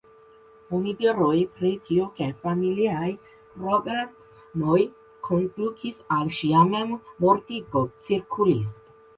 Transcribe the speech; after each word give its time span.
Onidiroj 0.75 1.33
pri 1.57 1.69
tio 1.89 2.07
ke 2.21 2.29
familiaj 2.45 3.11
problemoj 3.59 4.79
kondukis 5.29 6.01
al 6.17 6.35
ŝia 6.41 6.67
memmortigo 6.73 7.89
cirkulis. 8.09 8.77